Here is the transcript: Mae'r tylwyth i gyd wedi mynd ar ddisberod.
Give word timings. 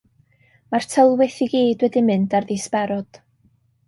Mae'r 0.75 0.85
tylwyth 0.93 1.35
i 1.45 1.47
gyd 1.57 1.83
wedi 1.87 2.03
mynd 2.07 2.33
ar 2.39 2.47
ddisberod. 2.53 3.21